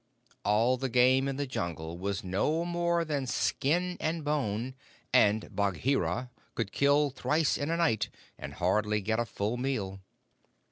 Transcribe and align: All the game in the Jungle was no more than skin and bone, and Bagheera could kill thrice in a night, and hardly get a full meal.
All 0.43 0.77
the 0.77 0.89
game 0.89 1.27
in 1.27 1.35
the 1.35 1.45
Jungle 1.45 1.95
was 1.95 2.23
no 2.23 2.65
more 2.65 3.05
than 3.05 3.27
skin 3.27 3.97
and 3.99 4.25
bone, 4.25 4.73
and 5.13 5.55
Bagheera 5.55 6.31
could 6.55 6.71
kill 6.71 7.11
thrice 7.11 7.55
in 7.55 7.69
a 7.69 7.77
night, 7.77 8.09
and 8.35 8.55
hardly 8.55 9.01
get 9.01 9.19
a 9.19 9.25
full 9.25 9.57
meal. 9.57 10.01